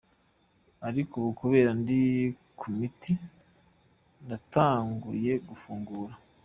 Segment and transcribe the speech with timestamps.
[0.87, 1.99] Ariko ubu kubera ndi
[2.59, 3.13] ku miti
[4.23, 6.13] ndatanguye gufungura.